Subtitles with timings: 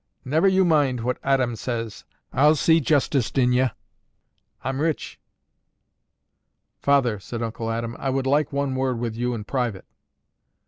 [0.25, 2.05] Never you mind what Aadam says.
[2.33, 3.67] A'll see justice din ye.
[4.65, 5.19] A'm rich."
[6.79, 9.85] "Father," said Uncle Adam, "I would like one word with you in private."